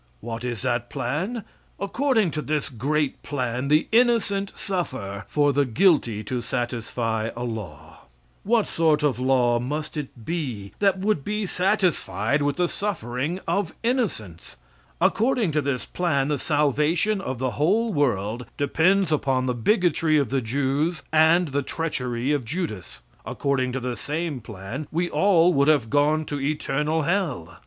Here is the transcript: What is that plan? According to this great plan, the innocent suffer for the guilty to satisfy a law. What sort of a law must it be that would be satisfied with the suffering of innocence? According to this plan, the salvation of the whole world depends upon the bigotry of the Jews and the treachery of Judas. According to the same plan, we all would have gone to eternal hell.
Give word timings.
What 0.19 0.43
is 0.43 0.63
that 0.63 0.89
plan? 0.89 1.43
According 1.79 2.31
to 2.31 2.41
this 2.41 2.69
great 2.69 3.21
plan, 3.21 3.67
the 3.67 3.87
innocent 3.91 4.51
suffer 4.57 5.25
for 5.27 5.53
the 5.53 5.63
guilty 5.63 6.23
to 6.23 6.41
satisfy 6.41 7.29
a 7.37 7.43
law. 7.43 8.05
What 8.43 8.67
sort 8.67 9.03
of 9.03 9.19
a 9.19 9.23
law 9.23 9.59
must 9.59 9.97
it 9.97 10.25
be 10.25 10.71
that 10.79 10.97
would 10.97 11.23
be 11.23 11.45
satisfied 11.45 12.41
with 12.41 12.55
the 12.55 12.67
suffering 12.67 13.41
of 13.47 13.75
innocence? 13.83 14.57
According 14.99 15.51
to 15.51 15.61
this 15.61 15.85
plan, 15.85 16.29
the 16.29 16.39
salvation 16.39 17.21
of 17.21 17.37
the 17.37 17.51
whole 17.51 17.93
world 17.93 18.47
depends 18.57 19.11
upon 19.11 19.45
the 19.45 19.53
bigotry 19.53 20.17
of 20.17 20.31
the 20.31 20.41
Jews 20.41 21.03
and 21.13 21.49
the 21.49 21.61
treachery 21.61 22.31
of 22.31 22.43
Judas. 22.43 23.03
According 23.23 23.71
to 23.73 23.79
the 23.79 23.95
same 23.95 24.39
plan, 24.41 24.87
we 24.91 25.11
all 25.11 25.53
would 25.53 25.67
have 25.67 25.91
gone 25.91 26.25
to 26.25 26.39
eternal 26.41 27.03
hell. 27.03 27.59